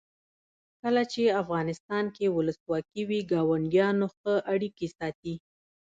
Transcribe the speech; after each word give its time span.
کله 0.81 1.03
چې 1.11 1.23
افغانستان 1.41 2.05
کې 2.15 2.25
ولسواکي 2.35 3.01
وي 3.09 3.19
ګاونډیان 3.31 3.97
ښه 4.15 4.33
اړیکې 4.53 4.87
ساتي. 4.97 5.33